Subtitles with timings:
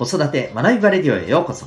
[0.00, 1.66] 子育て学びバレディオへようこそ。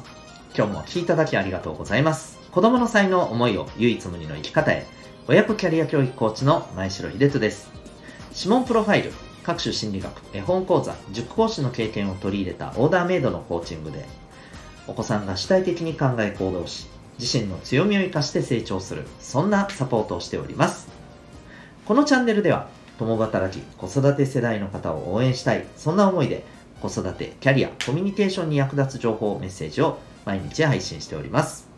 [0.58, 2.40] 今日もお聴きいただきありがとうございます。
[2.50, 4.88] 子供の才能、思いを唯一無二の生き方へ。
[5.27, 7.69] 親子キャリア教育コーチの前城秀人です。
[8.36, 14.04] 指紋プロファイル、各種心理学、絵本講座、塾講師の経験を取り入れたオーダーメイドのコーチングで、
[14.88, 16.88] お子さんが主体的に考え行動し、
[17.20, 20.88] 自身の強みを生かして成長する、そんなサポートをしております。
[21.86, 26.43] このチャンネルでは、共働き、子育て世代の方を応援したい、そんな思いで、
[26.83, 31.69] 子育て、キャリア、コミュニケーションに役立つ情報、メッセージを毎日配信しております。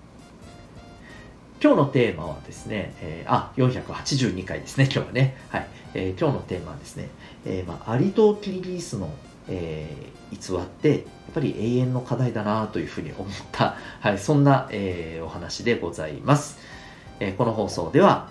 [1.62, 5.38] 今日のテーマはですね、えー、あ、482回ですね、今日はね。
[5.50, 5.68] はい。
[5.94, 7.09] えー、今日のテーマはですね、
[7.45, 9.12] えー、まあ、アリとキリギリスの、
[9.48, 11.02] えー、偽って、やっ
[11.36, 16.58] ぱり永遠の課題だなというふうに思った、はい、そんな、え、お話でございます。
[17.20, 18.28] え、この放送では、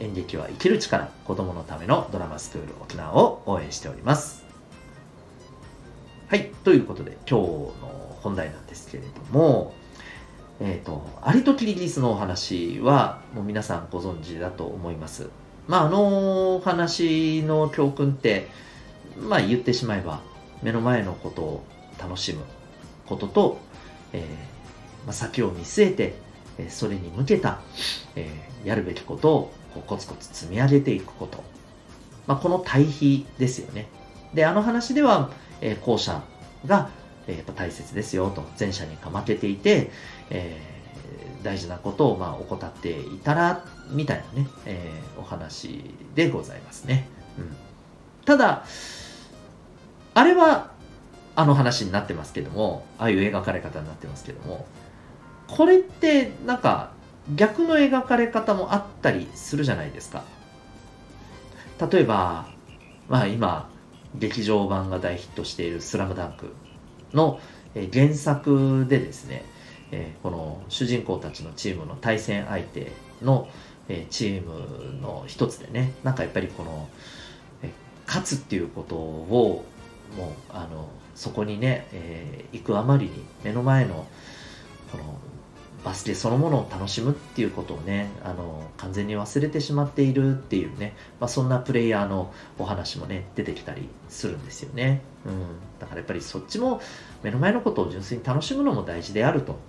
[0.00, 4.45] 演劇は生きる力、子供のためのドラマスクール沖縄を応援しております。
[6.28, 6.50] はい。
[6.64, 7.46] ということで、今日
[7.80, 9.74] の本題なんですけれども、
[10.58, 15.28] えっ、ー、と、アリとキリギリスのお話は、もう皆さんご存知だと思います。
[15.68, 18.48] まあ、あのお話の教訓って、
[19.20, 20.20] まあ言ってしまえば、
[20.64, 21.64] 目の前のことを
[21.96, 22.40] 楽しむ
[23.06, 23.60] ことと、
[24.12, 24.22] えー、
[25.04, 26.14] まあ、先を見据えて、
[26.58, 27.60] えそれに向けた、
[28.16, 31.44] えー、やるべきことをこうコツコツ積み上げていくこと。
[32.26, 33.86] まあ、この対比ですよね。
[34.34, 36.22] で、あの話では、えー、後者
[36.66, 36.90] が、
[37.26, 39.90] えー、やっぱ大切ですよと、前者にかまけていて、
[40.30, 47.08] えー、大事なことをまあ怠っていたら、みたいなね、えー、お話でございますね。
[47.38, 47.56] うん、
[48.24, 48.64] ただ、
[50.14, 50.74] あれは、
[51.38, 54.66] あの話になってますけども、ああいう描かれ方になってますけども、
[55.48, 56.92] これってなんか
[57.34, 60.24] 逆の描かれ方もあったりするじゃないですか。
[61.90, 62.48] 例えば、
[63.08, 63.68] まあ今、
[64.18, 66.52] 劇場版が大ヒットしている「スラムダンク
[67.12, 67.40] の
[67.92, 69.44] 原作でですね、
[70.22, 72.90] この主人公たちのチームの対戦相手
[73.22, 73.48] の
[74.10, 76.88] チームの一つでねなんかやっぱりこの
[78.06, 79.64] 勝つっていうことを
[80.16, 83.12] もうあのそこにね、えー、行くあまりに
[83.42, 84.06] 目の前の
[84.92, 85.18] この
[85.86, 95.02] バスケそのものを楽しむっていうことをね、あの、完全に忘れてしまっているっていうね、まあ、そんなプレイヤーのお話もね、出てきたりするんですよね。
[95.24, 95.42] うん。
[95.78, 96.80] だからやっぱりそっちも
[97.22, 99.60] 目の前のことを純粋に楽しむのも大事であると、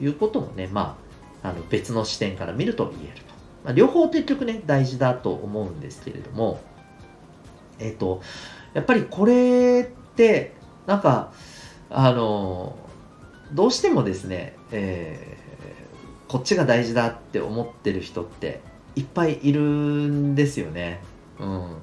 [0.00, 0.96] うん、いうこともね、ま
[1.42, 3.34] あ、あの別の視点から見ると言えると。
[3.64, 6.60] まあ、両方結局ね、大事だと思うんですけれども、
[7.80, 8.22] えっ、ー、と、
[8.72, 10.52] やっぱりこれって、
[10.86, 11.32] なんか、
[11.90, 12.76] あの、
[13.54, 18.60] どうしてもですね、えー、こっちが大事だって思ってる人って
[18.96, 21.00] いっぱいいるんですよね。
[21.38, 21.76] うん、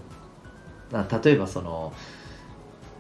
[0.92, 1.94] 例えばその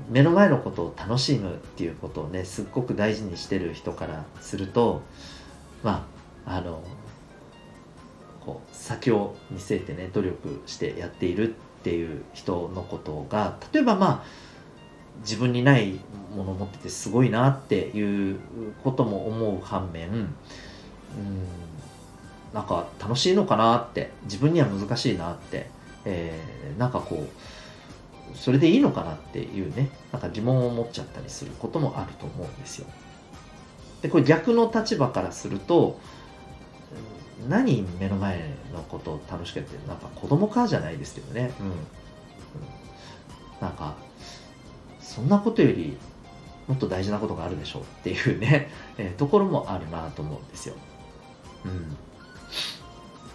[0.09, 5.02] 目の前のことを楽しむっていうことをねすっごく大事にしてる人からすると
[5.84, 6.08] ま
[6.46, 6.82] ああの
[8.40, 11.53] こう先を見据えてね努力してやっているっ
[11.84, 14.50] ていう人のことが例えばまあ
[15.22, 16.00] 自分にない
[16.36, 18.40] ものを持っててすごいなっていう
[18.84, 20.28] ことも思う反面うん
[22.54, 25.70] なんか楽しいのかなって自分には難しいなって、
[26.06, 27.28] えー、なんかこ
[28.34, 32.88] うそれでいいのかなっていうねなんか疑問を持っちゃったりすることもあると思うんですよ。
[34.02, 36.00] でこれ逆の立場からすると
[37.48, 41.74] 何目の前のことを楽しくやってなんか子供かじゃないですけどね、うん、うん、
[43.62, 43.96] なんか
[45.11, 45.97] そんなことより
[46.67, 50.75] もっと大事なことがあるでしょうっていうね、 えー、ところもあるなと思うんですよ。
[51.66, 51.97] うん。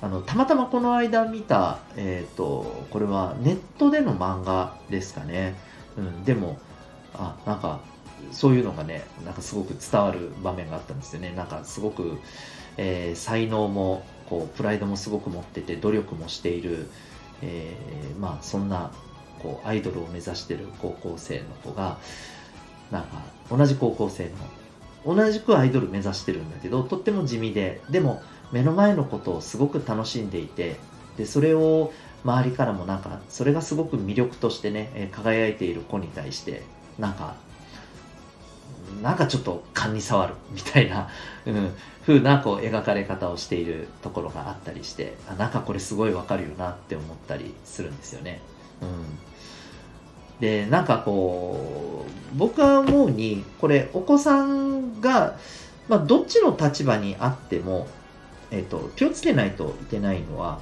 [0.00, 5.54] あの、たまたまこの間見た、えっ、ー、と、これはネットでの漫画ですかね。
[5.98, 6.58] うん、でも、
[7.12, 7.80] あ、なんか、
[8.32, 11.34] そういうのがね、なんかすごく伝わる場面があったんですよね。
[11.36, 12.18] なんかすごく、
[12.78, 16.88] えー、才能も、こう、プライドもすごく持ってて、努力もしている、
[17.42, 18.92] えー、まあ、そんな
[19.46, 21.98] こうアイドルを目指してる高校生の子が
[22.90, 24.30] なんか同じ高校生
[25.04, 28.20] の同じくアイドル目指してるんだけどとっても地味ででも
[28.50, 30.76] 目の前のことをすごく楽しんでいて
[31.16, 31.92] でそれを
[32.24, 36.62] 周りからもなんかそれがすごく魅力としてね輝いている子に対して
[36.98, 37.36] なんか
[39.00, 41.08] なんかちょっと勘に触るみたいな、
[41.44, 41.74] うん、
[42.06, 48.40] 風なこう描かれ方をしているところがあったりしてあなんかこれすごいわかるよなって思ったりするんですよね。
[48.82, 55.38] うん、でなんかこう僕は思うにこれお子さんが、
[55.88, 57.86] まあ、どっちの立場にあっても、
[58.50, 60.60] えーと、気をつけないといけないのは、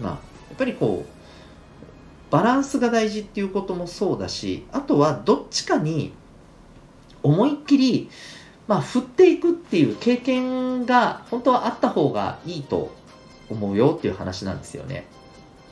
[0.00, 0.18] まあ、や
[0.54, 6.12] っぱりこうバランスが大事っていうこともそうだしあとはどっちかに
[7.22, 8.10] 思いっきり、
[8.66, 12.92] まあ、振っていくっていう経験が本当はあった方がいいと
[13.50, 15.06] 思うよっていう話なんですよね。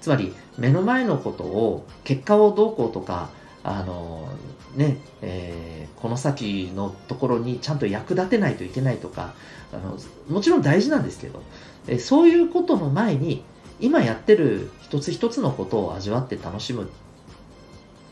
[0.01, 3.31] つまり目の前のことを結果をどうこうとか
[3.63, 4.29] あの
[4.75, 9.35] ねえー、この先のところにちゃんと役立てないといけないとか
[9.73, 9.99] あの
[10.29, 11.43] もちろん大事なんですけど、
[11.89, 13.43] えそういうことの前に
[13.81, 16.87] 今やってる一つ一つのことを味わって楽しむっ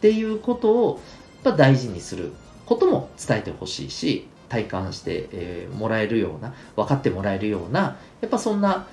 [0.00, 1.00] ていうことを
[1.44, 2.32] やっぱ大事にする
[2.66, 8.86] ことも伝えてほしいし体感して、え、もらえるような分かってもらえるようなやっぱそんな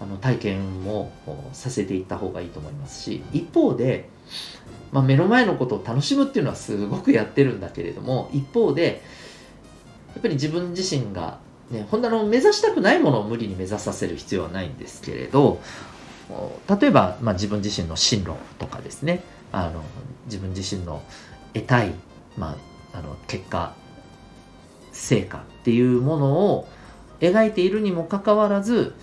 [0.00, 1.12] あの体験も
[1.52, 4.08] させていった方がいいと思いますし一方で、
[4.92, 9.02] まあ、目の前のことを楽しむっていうのはすごくやってるんだけれども一方で
[10.14, 11.38] やっぱり自分自身が
[11.70, 15.60] ね、本当の目指したくないものを無理に目指させる必要はないんですけれど
[16.80, 19.22] 例えば、まあ、自分自身の進路とかですね。
[19.52, 19.82] あの
[20.26, 21.02] 自分自身の
[21.52, 21.92] 得たい、
[22.36, 22.56] ま
[22.92, 23.74] あ、あの結果
[24.90, 26.68] 成果っていうものを
[27.20, 28.94] 描いているにもかかわらず、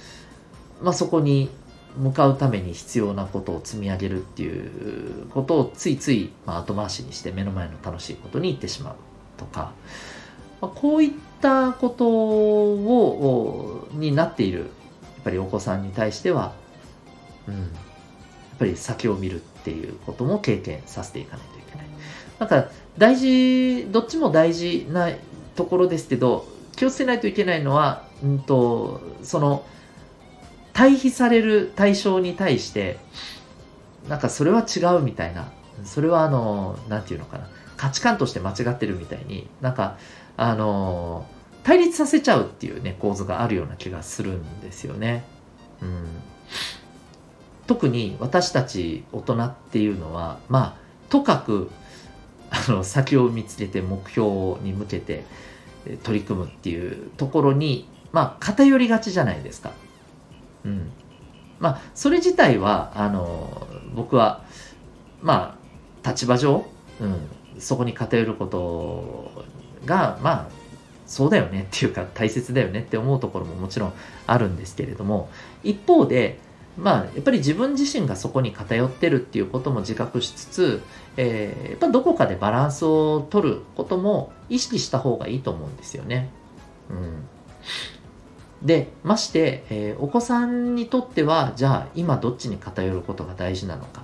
[0.81, 1.49] まあ、そこに
[1.97, 8.95] 向かうために必要なことを積み上げるっていうことをついつい、まあ、後回しにして目の前の楽しいことに行ってしまう
[9.37, 9.73] とか、
[10.61, 11.11] まあ、こういっ
[11.41, 14.67] たことをになっているやっ
[15.23, 16.53] ぱりお子さんに対しては、
[17.47, 17.67] うん、やっ
[18.57, 21.87] ぱり先を見るっていうことも経験させていかないといけない。
[22.39, 25.09] だか大事、どっちも大事な
[25.55, 29.63] ところですけど、気をつけないといけないのは、うんと、その、
[30.81, 32.97] 対比される対象に対して、
[34.09, 35.51] なんかそれは違うみたいな、
[35.85, 37.47] それはあの、なんていうのかな、
[37.77, 39.99] 価値観として間違ってるみたいに、なんか、
[40.37, 41.27] あの、
[41.61, 45.23] 対立させちゃうっていうね、構図があるような気がするんですよね。
[45.83, 46.07] うん。
[47.67, 51.69] 特に私たち大人っていうのは、まあ、とかく、
[52.49, 55.25] あの、先を見つけて目標に向けて
[56.01, 59.73] 取り組むっていうところに、まあ、偏りがちじゃないですか。
[61.61, 64.43] まあ、それ自体は、あの、僕は、
[65.21, 65.57] ま
[66.03, 66.65] あ、立場上、
[66.99, 67.15] うん、
[67.59, 69.45] そこに偏ること
[69.85, 70.47] が、まあ、
[71.05, 73.93] そうだよねっていうか大切だよねって思うところももちろん
[74.27, 75.29] あるんですけれども、
[75.63, 76.39] 一方で、
[76.77, 80.81] まあ、やっぱり自分自身がそこに偏ってるっていうことも自覚しつつ、
[81.17, 86.29] えー、やっぱどこかでバランスを取ることも意識した方がいいと思うんですよね。
[86.89, 87.27] うん。
[88.61, 94.03] で、まして、えー、お子さんにとっては、じゃあ今どっちに偏ることが大事なのか、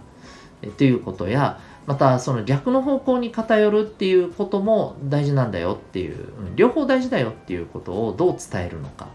[0.62, 9.06] えー、っていうことや、またその逆の方向に偏るっていうことも大事なんだよっていう、両方大事だよっていうことをどう伝えるのか。
[9.06, 9.12] や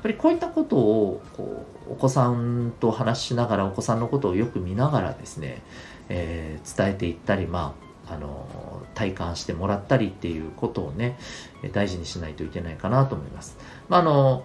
[0.00, 5.62] っぱりこういったことをこうお子さんと話しながらお子さんのことをよく見ながらですね、
[6.08, 8.46] えー、伝えていったり、まあ、あの
[8.94, 11.18] 体感してもらったりっていうことをね
[11.72, 13.56] 大事にしないといけないかなと思います。
[13.88, 14.44] まあ、あの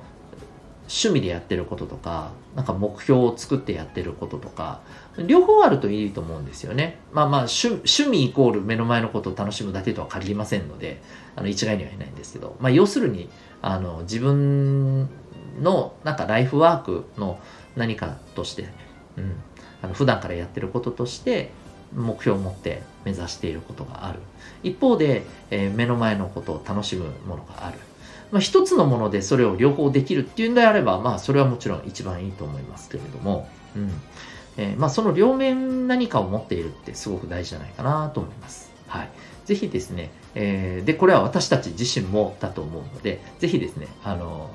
[0.91, 4.81] 趣味でやってることとか、なんか目標を作ってやってることとか、
[5.25, 6.99] 両方あるといいと思うんですよね。
[7.13, 11.01] まあまあ趣、趣味イコール目の前のことを楽しむだけとは限りませんので、
[11.37, 13.29] あの一概にはいないんですけど、まあ要するに、
[13.61, 15.07] あの自分
[15.61, 17.39] のなんかライフワークの
[17.77, 18.67] 何かとして、
[19.17, 19.35] うん、
[19.81, 21.51] あの普段からやってることとして
[21.95, 24.19] 目標を持って目指していることがある。
[24.63, 27.77] 一方で、えー、目の前のことを楽しむものがある。
[28.31, 33.91] まあ、一つのものでそれを両方できるっていうんであれば、まあ、それはもちろん一番いいと思いますけれども、うん
[34.57, 38.71] えー、まあ、その両面何かを持っているってすごく大事じゃないかなと思います。
[38.87, 39.09] はい。
[39.45, 44.49] ぜひですね、えー、で、これは私たち自身もだと思うので、ぜひですね、あの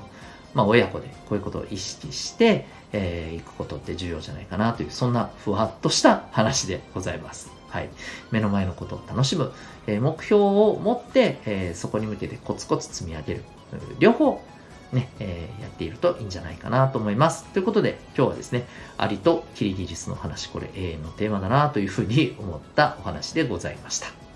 [0.53, 7.51] まあ、親子でこういうことを意識して、えー、行くことって重要じゃないかなという、そんなふわっとした話でございます。
[7.69, 7.89] はい。
[8.31, 9.51] 目の前のことを楽しむ、
[9.87, 13.43] えー、目標を持って、えー、そこに向けてコツコツ積み上げる。
[13.99, 14.41] 両方、
[14.93, 17.43] ね、えー、やっているといいんじゃないかなと思います。
[17.45, 18.65] ということで、今日はですね、
[18.97, 24.26] アリとキリギリスの話、これ永遠のテーマだなというふうに思ったお話でございました。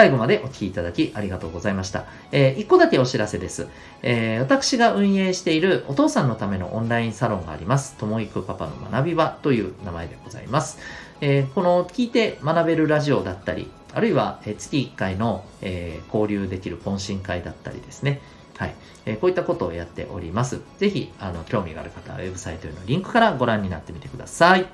[0.00, 2.06] 最後までお聴きいただきありがとうございました。
[2.32, 3.68] えー、一個だけお知らせです。
[4.00, 7.96] えー、私が運営しているお父さんのためのオンラインサロンがあります。
[7.96, 10.78] ともいくパパの学び場という名前でございます。
[11.20, 18.22] えー、この聞いて学べるラジオだったり、あるいは月1回の、え交流できる懇親会だったりですね。
[18.56, 18.74] はい。
[19.04, 20.62] えこういったことをやっております。
[20.78, 24.64] ぜひ、あの、興味がある方はウェブサイトへのリンクからご覧になってみてください。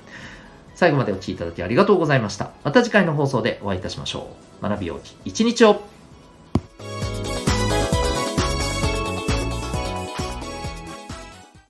[0.73, 2.51] 最後までお聴きいただきありがとうございました。
[2.63, 4.46] また次回の放送でお会いいたしましょう。
[4.61, 5.86] 学びようき一日を。